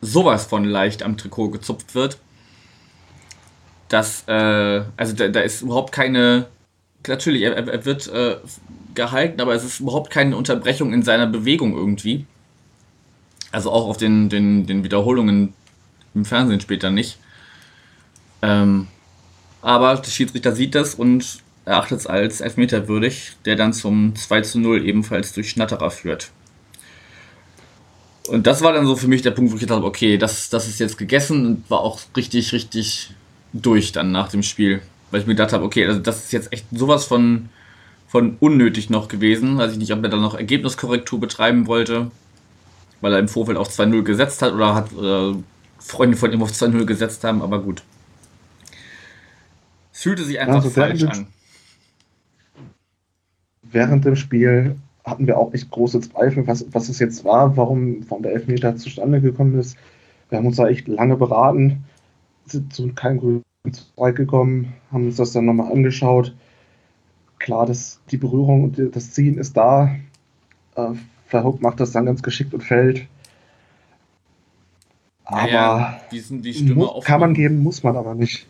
[0.00, 2.18] sowas von leicht am Trikot gezupft wird.
[3.88, 6.46] Das, äh, also da, da, ist überhaupt keine,
[7.06, 8.36] natürlich, er, er wird äh,
[8.94, 12.26] gehalten, aber es ist überhaupt keine Unterbrechung in seiner Bewegung irgendwie.
[13.52, 15.52] Also auch auf den, den, den Wiederholungen
[16.14, 17.18] im Fernsehen später nicht.
[18.40, 18.88] Ähm,
[19.60, 24.40] aber der Schiedsrichter sieht das und erachtet es als Elfmeter würdig, der dann zum 2
[24.40, 26.30] zu 0 ebenfalls durch Schnatterer führt.
[28.28, 30.48] Und das war dann so für mich der Punkt, wo ich gedacht habe, okay, das,
[30.50, 33.10] das ist jetzt gegessen und war auch richtig, richtig
[33.52, 34.82] durch dann nach dem Spiel.
[35.10, 37.48] Weil ich mir gedacht habe, okay, also das ist jetzt echt sowas von,
[38.08, 39.58] von unnötig noch gewesen.
[39.58, 42.10] Weiß ich nicht, ob er dann noch Ergebniskorrektur betreiben wollte,
[43.02, 45.34] weil er im Vorfeld auf 2-0 gesetzt hat oder hat äh,
[45.78, 47.82] Freunde von ihm auf 2-0 gesetzt haben, aber gut.
[49.92, 51.26] Es fühlte sich einfach also falsch an.
[53.62, 58.08] Während dem Spiel hatten wir auch echt große Zweifel, was, was es jetzt war, warum,
[58.08, 59.76] warum der Elfmeter zustande gekommen ist.
[60.28, 61.84] Wir haben uns da echt lange beraten,
[62.46, 63.42] sind zu keinem grünen
[63.96, 66.34] Zweig gekommen, haben uns das dann nochmal angeschaut.
[67.38, 69.96] Klar, das, die Berührung und das Ziehen ist da.
[70.76, 70.92] Äh,
[71.32, 73.06] Verhoek macht das dann ganz geschickt und fällt.
[75.24, 78.46] Aber ja, die sind die Stimme kann man geben, muss man aber nicht.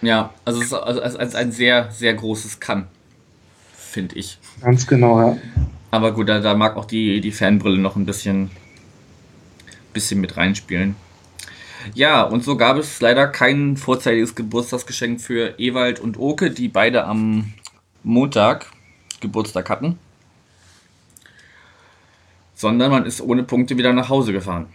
[0.00, 2.86] Ja, also es ist also als ein sehr, sehr großes Kann,
[3.76, 4.38] finde ich.
[4.60, 5.36] Ganz genau, ja.
[5.90, 8.50] Aber gut, da, da mag auch die, die Fanbrille noch ein bisschen,
[9.92, 10.94] bisschen mit reinspielen.
[11.94, 17.04] Ja, und so gab es leider kein vorzeitiges Geburtstagsgeschenk für Ewald und Oke, die beide
[17.04, 17.52] am
[18.04, 18.70] Montag
[19.20, 19.98] Geburtstag hatten.
[22.64, 24.72] Sondern man ist ohne Punkte wieder nach Hause gefahren.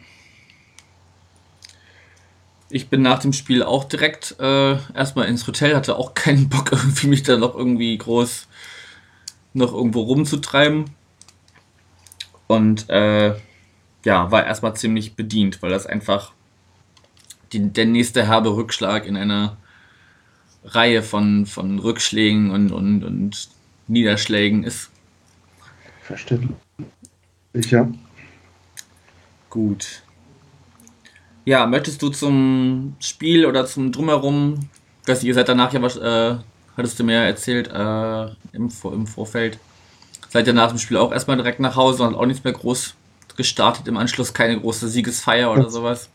[2.69, 6.71] Ich bin nach dem Spiel auch direkt äh, erstmal ins Hotel, hatte auch keinen Bock,
[6.71, 8.47] irgendwie mich da noch irgendwie groß
[9.55, 10.91] noch irgendwo rumzutreiben.
[12.45, 13.33] Und äh,
[14.05, 16.31] ja, war erstmal ziemlich bedient, weil das einfach
[17.53, 19.57] die, der nächste herbe Rückschlag in einer
[20.63, 23.49] Reihe von, von Rückschlägen und, und, und
[23.87, 24.91] Niederschlägen ist.
[26.03, 26.55] Verständlich.
[27.53, 27.89] Ja.
[29.49, 30.03] Gut.
[31.45, 34.69] Ja, möchtest du zum Spiel oder zum Drumherum,
[35.05, 36.35] dass ihr seid danach ja was, äh,
[36.77, 39.57] hattest du mir erzählt äh, im, im Vorfeld,
[40.29, 42.95] seid ihr nach dem Spiel auch erstmal direkt nach Hause und auch nichts mehr groß
[43.35, 46.09] gestartet, im Anschluss keine große Siegesfeier oder sowas?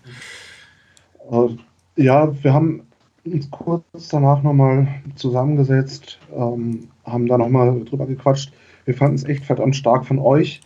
[1.31, 1.57] Äh,
[1.97, 2.87] ja, wir haben
[3.25, 8.53] uns kurz danach nochmal zusammengesetzt, ähm, haben da nochmal drüber gequatscht.
[8.85, 10.61] Wir fanden es echt verdammt stark von euch,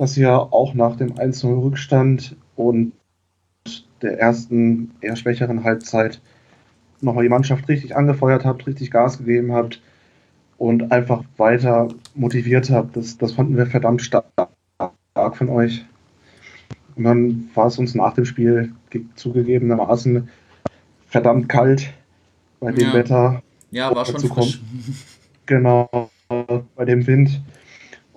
[0.00, 2.94] dass ihr auch nach dem 1-0 Rückstand und
[4.00, 6.22] der ersten eher schwächeren Halbzeit
[7.02, 9.82] nochmal die Mannschaft richtig angefeuert habt, richtig Gas gegeben habt
[10.56, 12.96] und einfach weiter motiviert habt.
[12.96, 14.30] Das, das fanden wir verdammt stark,
[15.34, 15.84] von euch.
[16.96, 18.72] Und dann war es uns nach dem Spiel
[19.16, 20.30] zugegebenermaßen
[21.08, 21.92] verdammt kalt
[22.58, 22.94] bei dem ja.
[22.94, 23.42] Wetter.
[23.70, 24.62] Ja, war schon frisch.
[25.44, 26.10] Genau,
[26.76, 27.42] bei dem Wind.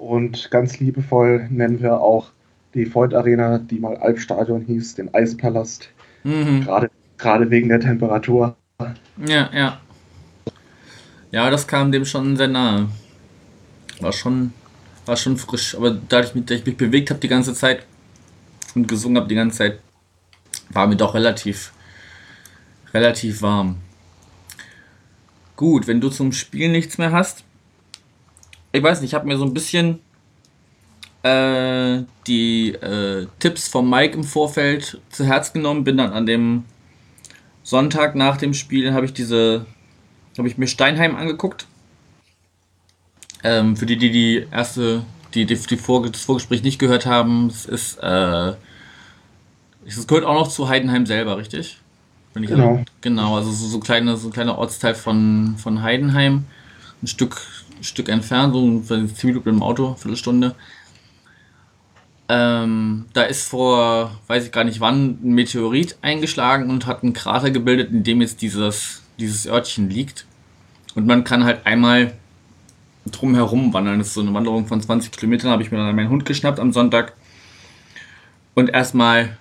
[0.03, 2.31] Und ganz liebevoll nennen wir auch
[2.73, 5.87] die Voigt Arena, die mal Alpstadion hieß, den Eispalast.
[6.25, 6.65] Mhm.
[6.65, 8.57] Gerade, gerade wegen der Temperatur.
[9.25, 9.79] Ja, ja.
[11.31, 12.89] Ja, das kam dem schon sehr nahe.
[14.01, 14.51] War schon,
[15.05, 15.73] war schon frisch.
[15.73, 17.85] Aber dadurch, dass ich mich bewegt habe die ganze Zeit
[18.75, 19.79] und gesungen habe die ganze Zeit,
[20.69, 21.71] war mir doch relativ,
[22.93, 23.77] relativ warm.
[25.55, 27.45] Gut, wenn du zum Spiel nichts mehr hast.
[28.73, 29.99] Ich weiß nicht, ich habe mir so ein bisschen
[31.21, 36.65] äh, die äh, Tipps von Mike im Vorfeld zu Herz genommen, bin dann an dem
[37.63, 39.65] Sonntag nach dem Spiel habe ich diese
[40.37, 41.67] habe ich mir Steinheim angeguckt.
[43.43, 47.47] Ähm, für die, die die erste, die, die, die Vor das Vorgespräch nicht gehört haben,
[47.47, 48.53] es ist, äh,
[49.85, 51.79] es gehört auch noch zu Heidenheim selber, richtig?
[52.33, 52.71] Genau.
[52.71, 56.45] Also, genau, also so, so kleine, so ein kleiner Ortsteil von, von Heidenheim,
[57.03, 57.41] ein Stück,
[57.83, 60.55] Stück entfernt, so 10 Minuten im Auto, Viertelstunde.
[62.29, 67.13] Ähm, da ist vor, weiß ich gar nicht wann, ein Meteorit eingeschlagen und hat einen
[67.13, 70.25] Krater gebildet, in dem jetzt dieses dieses Örtchen liegt.
[70.95, 72.13] Und man kann halt einmal
[73.05, 73.99] drumherum wandern.
[73.99, 75.51] Das ist so eine Wanderung von 20 Kilometern.
[75.51, 77.13] habe ich mir dann meinen Hund geschnappt am Sonntag
[78.53, 79.37] und erstmal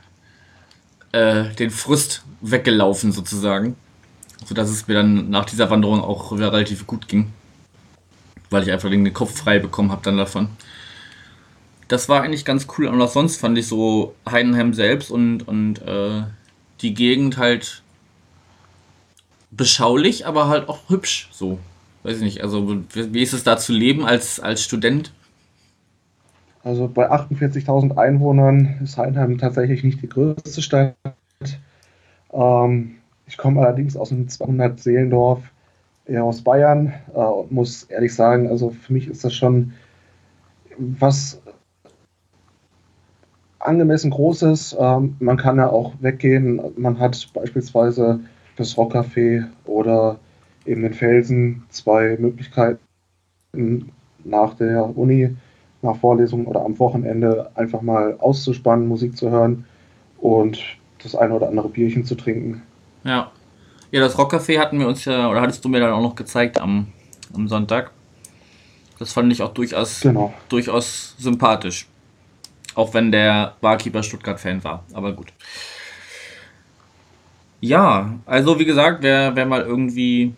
[1.13, 3.77] äh, den Frust weggelaufen sozusagen.
[4.45, 7.33] Sodass es mir dann nach dieser Wanderung auch relativ gut ging.
[8.53, 10.49] Weil ich einfach den Kopf frei bekommen habe dann davon.
[11.89, 12.87] Das war eigentlich ganz cool.
[12.87, 16.23] Und auch sonst fand ich so Heidenheim selbst und, und äh,
[16.81, 17.83] die Gegend halt
[19.51, 21.59] beschaulich, aber halt auch hübsch so.
[22.03, 25.13] Weiß ich nicht, also wie ist es da zu leben als, als Student?
[26.65, 30.95] Also bei 48.000 Einwohnern ist Heidenheim tatsächlich nicht die größte Stadt.
[32.33, 34.81] Ähm, ich komme allerdings aus einem 200
[36.07, 39.73] Eher aus Bayern äh, und muss ehrlich sagen, also für mich ist das schon
[40.79, 41.41] was
[43.59, 44.77] angemessen groß ist.
[44.79, 46.61] Ähm, man kann ja auch weggehen.
[46.77, 48.21] Man hat beispielsweise
[48.57, 50.19] das Rockcafé oder
[50.67, 52.81] eben den Felsen zwei Möglichkeiten
[54.25, 55.37] nach der Uni,
[55.83, 59.65] nach Vorlesungen oder am Wochenende einfach mal auszuspannen, Musik zu hören
[60.19, 60.63] und
[61.03, 62.63] das eine oder andere Bierchen zu trinken.
[63.05, 63.33] Ja.
[63.93, 66.59] Ja, das Rockcafé hatten wir uns ja, oder hattest du mir dann auch noch gezeigt
[66.59, 66.87] am,
[67.35, 67.91] am Sonntag.
[68.99, 70.33] Das fand ich auch durchaus, genau.
[70.49, 71.87] durchaus sympathisch.
[72.75, 74.85] Auch wenn der Barkeeper Stuttgart-Fan war.
[74.95, 75.35] Aber gut.
[77.61, 80.33] Ja, also wie gesagt, wer, wer mal irgendwie,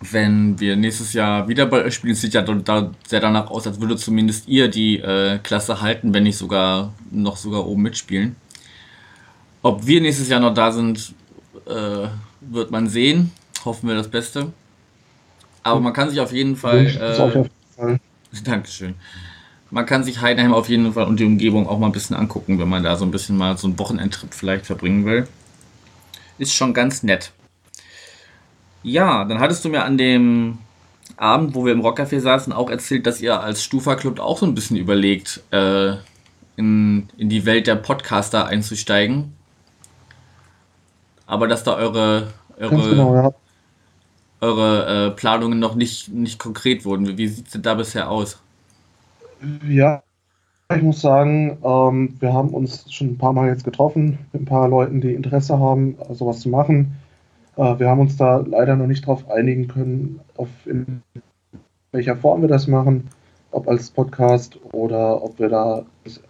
[0.00, 3.96] wenn wir nächstes Jahr wieder Ball spielen, sieht ja da sehr danach aus, als würde
[3.96, 8.34] zumindest ihr die äh, Klasse halten, wenn nicht sogar noch sogar oben mitspielen.
[9.62, 11.14] Ob wir nächstes Jahr noch da sind,
[11.66, 12.08] äh,
[12.40, 13.32] wird man sehen.
[13.64, 14.52] Hoffen wir das Beste.
[15.62, 16.86] Aber man kann sich auf jeden Fall.
[16.86, 17.88] Äh,
[18.44, 18.94] Dankeschön.
[19.70, 22.58] Man kann sich Heidenheim auf jeden Fall und die Umgebung auch mal ein bisschen angucken,
[22.58, 25.26] wenn man da so ein bisschen mal so einen Wochenendtrip vielleicht verbringen will.
[26.38, 27.32] Ist schon ganz nett.
[28.82, 30.58] Ja, dann hattest du mir an dem
[31.16, 34.46] Abend, wo wir im Rockcafé saßen, auch erzählt, dass ihr als Stufa Club auch so
[34.46, 35.94] ein bisschen überlegt, äh,
[36.56, 39.32] in, in die Welt der Podcaster einzusteigen
[41.26, 43.32] aber dass da eure, eure, genau, ja.
[44.40, 47.16] eure äh, Planungen noch nicht, nicht konkret wurden.
[47.18, 48.40] Wie, sieht es denn da bisher aus?
[49.66, 50.02] Ja,
[50.74, 54.46] ich muss sagen, ähm, wir haben uns schon ein paar Mal jetzt getroffen mit ein
[54.46, 56.96] paar Leuten, die Interesse haben, sowas zu machen.
[57.56, 61.02] Äh, wir haben uns da leider noch nicht darauf einigen können, auf in
[61.92, 63.08] welcher Form wir das machen,
[63.50, 65.84] ob als Podcast oder ob wir da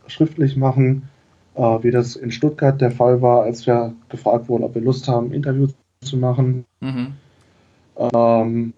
[0.07, 1.09] schriftlich machen
[1.55, 5.09] äh, wie das in Stuttgart der Fall war, als wir gefragt wurden, ob wir Lust
[5.09, 6.65] haben, Interviews zu machen.
[6.81, 7.15] Mhm.
[7.97, 8.73] Ähm,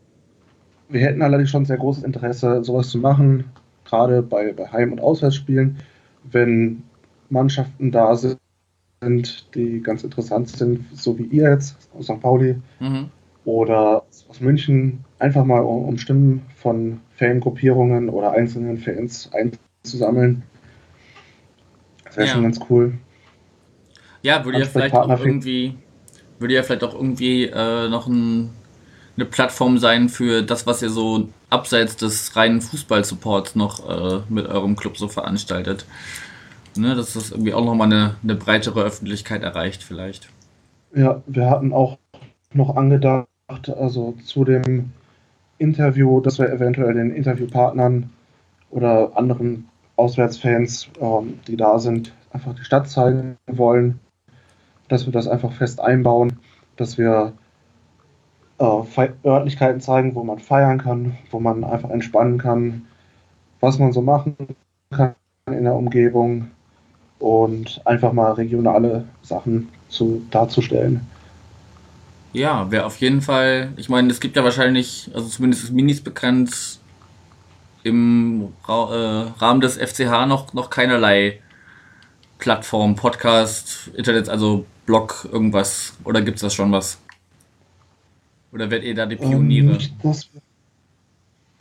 [0.89, 3.45] wir hätten allerdings schon sehr großes Interesse, sowas zu machen,
[3.85, 5.79] gerade bei, bei Heim- und Auswärtsspielen,
[6.31, 6.83] wenn
[7.29, 8.39] Mannschaften da sind,
[9.55, 12.21] die ganz interessant sind, so wie ihr jetzt aus St.
[12.21, 13.11] Pauli mhm.
[13.45, 20.43] oder aus München, einfach mal um, um Stimmen von Fangruppierungen oder einzelnen Fans einzusammeln
[22.16, 22.33] wäre ja.
[22.35, 22.94] schon ganz cool.
[24.22, 25.74] Ja, würde ja vielleicht auch irgendwie,
[26.38, 28.50] würde ja vielleicht auch irgendwie äh, noch ein,
[29.16, 34.46] eine Plattform sein für das, was ihr so abseits des reinen Fußball-Supports noch äh, mit
[34.46, 35.87] eurem Club so veranstaltet.
[36.76, 40.29] Ne, dass das irgendwie auch nochmal eine, eine breitere Öffentlichkeit erreicht, vielleicht.
[40.94, 41.98] Ja, wir hatten auch
[42.52, 44.90] noch angedacht, also zu dem
[45.59, 48.11] Interview, dass wir eventuell den Interviewpartnern
[48.70, 53.99] oder anderen Auswärtsfans, ähm, die da sind, einfach die Stadt zeigen wollen,
[54.89, 56.39] dass wir das einfach fest einbauen,
[56.77, 57.33] dass wir
[58.59, 62.87] äh, Örtlichkeiten zeigen, wo man feiern kann, wo man einfach entspannen kann,
[63.61, 64.37] was man so machen
[64.91, 65.15] kann
[65.51, 66.51] in der Umgebung
[67.19, 71.01] und einfach mal regionale Sachen zu, darzustellen.
[72.33, 76.03] Ja, wäre auf jeden Fall, ich meine, es gibt ja wahrscheinlich, also zumindest ist Minis
[76.03, 76.81] bekannt,
[77.87, 81.40] im Ra äh, Rahmen des FCH noch, noch keinerlei
[82.38, 85.96] Plattform, Podcast, Internet, also Blog, irgendwas?
[86.05, 86.99] Oder gibt es das schon was?
[88.53, 89.66] Oder werdet ihr da die Pioniere?
[89.66, 90.31] Ähm, nicht, dass,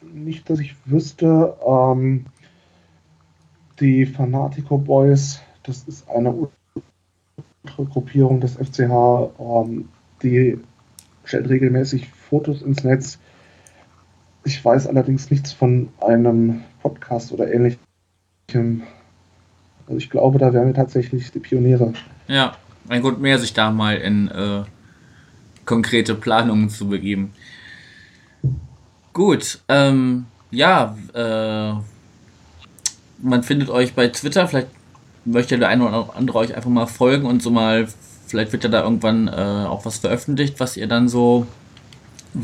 [0.02, 1.56] nicht, dass ich wüsste.
[1.66, 2.26] Ähm,
[3.80, 6.48] die Fanatico Boys, das ist eine
[7.76, 9.90] Gruppierung des FCH, ähm,
[10.24, 10.58] die
[11.24, 13.20] stellt regelmäßig Fotos ins Netz
[14.46, 18.84] ich weiß allerdings nichts von einem Podcast oder ähnlichem.
[19.88, 21.94] Also ich glaube, da wären wir tatsächlich die Pioniere.
[22.28, 22.56] Ja,
[22.88, 24.64] ein Grund mehr, sich da mal in äh,
[25.66, 27.34] konkrete Planungen zu begeben.
[29.14, 31.74] Gut, ähm, ja, äh,
[33.20, 34.68] man findet euch bei Twitter, vielleicht
[35.26, 37.88] möchte der eine oder andere euch einfach mal folgen und so mal,
[38.28, 41.48] vielleicht wird ja da irgendwann äh, auch was veröffentlicht, was ihr dann so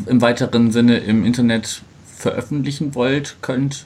[0.08, 1.84] im weiteren Sinne im Internet
[2.22, 3.86] veröffentlichen wollt, könnt.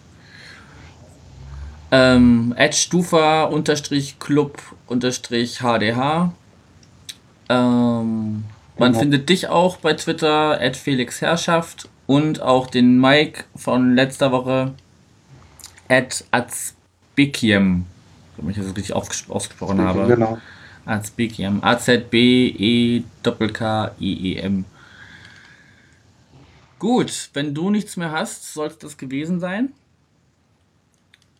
[1.91, 6.33] Ähm, Stufa unterstrich Club unterstrich HDH.
[7.49, 8.43] Ähm,
[8.77, 8.99] man genau.
[8.99, 14.73] findet dich auch bei Twitter, at Felix Herrschaft und auch den Mike von letzter Woche,
[15.87, 17.85] at Azbekiem,
[18.37, 20.07] wenn ich das richtig ausgesprochen habe.
[20.07, 20.39] Genau.
[20.85, 21.63] Azbekiem.
[21.63, 23.05] A-Z-B-E-K-K-I-E-M.
[26.79, 29.71] Gut, wenn du nichts mehr hast, sollte das gewesen sein.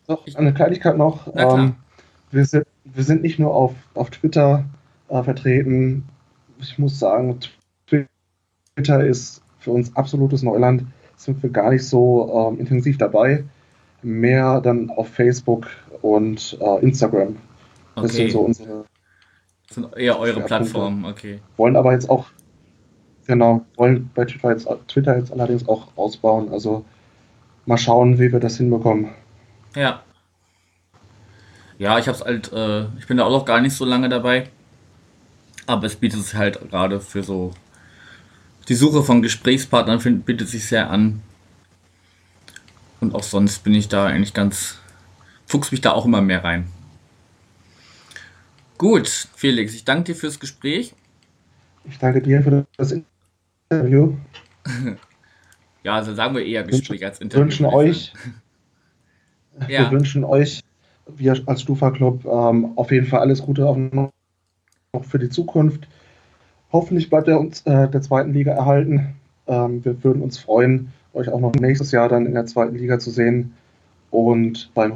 [0.06, 1.26] Doch, eine Kleinigkeit noch.
[1.34, 1.74] Ähm,
[2.30, 4.64] wir, sind, wir sind nicht nur auf, auf Twitter
[5.08, 6.04] äh, vertreten.
[6.60, 7.38] Ich muss sagen,
[7.86, 10.84] Twitter ist für uns absolutes Neuland.
[11.16, 13.44] Sind wir gar nicht so ähm, intensiv dabei.
[14.02, 15.66] mehr dann auf Facebook
[16.02, 17.36] und äh, Instagram.
[17.96, 18.14] Das Okay.
[18.14, 18.84] sind so unsere.
[19.66, 20.42] Das sind eher eure.
[20.42, 21.40] Plattformen, okay.
[21.56, 22.26] Wollen aber jetzt auch,
[23.26, 26.50] genau, wollen bei Twitter jetzt, Twitter jetzt allerdings auch ausbauen.
[26.50, 26.84] Also
[27.66, 29.10] mal schauen, wie wir das hinbekommen.
[29.74, 30.02] Ja.
[31.78, 34.48] Ja, ich hab's halt, äh, ich bin da auch noch gar nicht so lange dabei.
[35.66, 37.52] Aber es bietet sich halt gerade für so
[38.68, 41.22] die Suche von Gesprächspartnern find, bietet sich sehr an.
[43.00, 44.78] Und auch sonst bin ich da eigentlich ganz,
[45.46, 46.66] fuchs mich da auch immer mehr rein.
[48.78, 50.94] Gut, Felix, ich danke dir fürs Gespräch.
[51.84, 52.94] Ich danke dir für das
[53.70, 54.14] Interview.
[55.82, 57.44] Ja, also sagen wir eher Gespräch als Interview.
[57.44, 58.34] wünschen euch, sagen.
[59.68, 60.60] wir Ja, wünschen euch,
[61.06, 65.86] wir als Stufa Club, ähm, auf jeden Fall alles Gute auch für die Zukunft.
[66.72, 69.14] Hoffentlich bleibt er uns äh, der zweiten Liga erhalten.
[69.46, 72.98] Ähm, wir würden uns freuen, euch auch noch nächstes Jahr dann in der zweiten Liga
[72.98, 73.54] zu sehen.
[74.10, 74.92] Und beim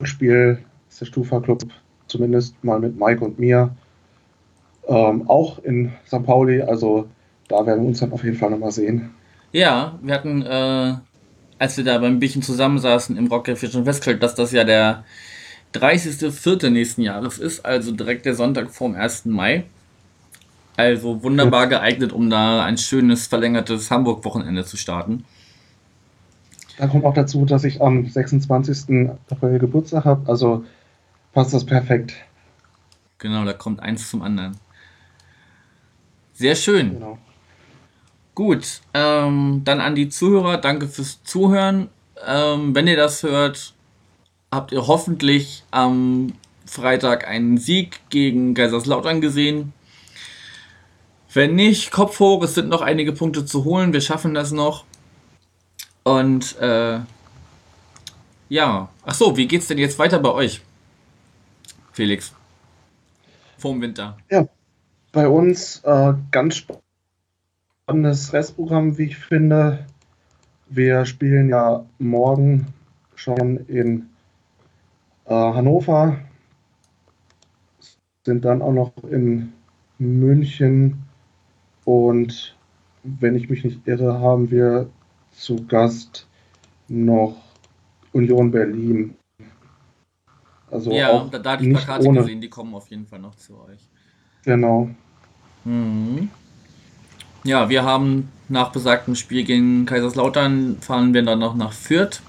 [0.00, 0.58] Rückspiel
[0.88, 1.64] ist der Stufa Club
[2.06, 3.74] zumindest mal mit Mike und mir
[4.86, 6.22] ähm, auch in St.
[6.24, 6.62] Pauli.
[6.62, 7.08] Also
[7.48, 9.10] da werden wir uns dann auf jeden Fall nochmal sehen.
[9.52, 10.94] Ja, wir hatten, äh,
[11.58, 15.04] als wir da beim Bierchen zusammensaßen im Rockcafé schon festgestellt, dass das ja der
[15.74, 16.70] 30.04.
[16.70, 19.26] nächsten Jahres ist, also direkt der Sonntag vorm 1.
[19.26, 19.64] Mai.
[20.76, 25.24] Also wunderbar geeignet, um da ein schönes verlängertes Hamburg-Wochenende zu starten.
[26.78, 29.10] Da kommt auch dazu, dass ich am 26.
[29.28, 30.30] April Geburtstag habe.
[30.30, 30.64] Also
[31.32, 32.14] passt das perfekt.
[33.18, 34.56] Genau, da kommt eins zum anderen.
[36.34, 36.94] Sehr schön.
[36.94, 37.18] Genau.
[38.38, 41.88] Gut, ähm, dann an die Zuhörer, danke fürs Zuhören.
[42.24, 43.74] Ähm, wenn ihr das hört,
[44.52, 46.34] habt ihr hoffentlich am
[46.64, 49.72] Freitag einen Sieg gegen Kaiserslautern gesehen.
[51.34, 54.84] Wenn nicht, Kopf hoch, es sind noch einige Punkte zu holen, wir schaffen das noch.
[56.04, 57.00] Und äh,
[58.48, 60.60] ja, ach so, wie geht's denn jetzt weiter bei euch,
[61.90, 62.32] Felix?
[63.56, 64.16] Vorm Winter.
[65.10, 66.54] Bei uns äh, ganz
[67.88, 69.86] spannendes Restprogramm, wie ich finde.
[70.68, 72.66] Wir spielen ja morgen
[73.14, 74.10] schon in
[75.24, 76.18] äh, Hannover,
[78.26, 79.54] sind dann auch noch in
[79.98, 81.02] München
[81.86, 82.54] und
[83.04, 84.90] wenn ich mich nicht irre, haben wir
[85.32, 86.28] zu Gast
[86.88, 87.36] noch
[88.12, 89.16] Union Berlin.
[90.70, 93.20] Also ja, auch da, da hatte ich nicht Plakate gesehen, die kommen auf jeden Fall
[93.20, 93.80] noch zu euch.
[94.44, 94.90] Genau.
[95.64, 96.28] Mhm.
[97.48, 102.20] Ja, wir haben nach besagtem Spiel gegen Kaiserslautern fahren wir dann noch nach Fürth.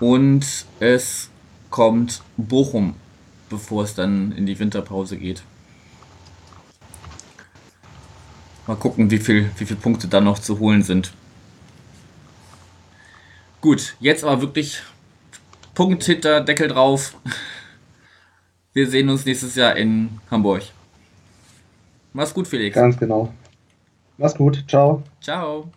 [0.00, 1.28] Und es
[1.68, 2.94] kommt Bochum,
[3.50, 5.42] bevor es dann in die Winterpause geht.
[8.66, 11.12] Mal gucken, wie viel, wie viele Punkte da noch zu holen sind.
[13.60, 14.80] Gut, jetzt aber wirklich
[15.74, 17.14] Punkt hinter Deckel drauf.
[18.72, 20.62] Wir sehen uns nächstes Jahr in Hamburg.
[22.18, 22.74] Mach's gut, Felix.
[22.74, 23.32] Ganz genau.
[24.16, 24.64] Mach's gut.
[24.66, 25.04] Ciao.
[25.20, 25.70] Ciao.